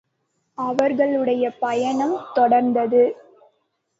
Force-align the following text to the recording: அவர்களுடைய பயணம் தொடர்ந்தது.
அவர்களுடைய 0.57 1.51
பயணம் 1.59 2.15
தொடர்ந்தது. 2.35 3.03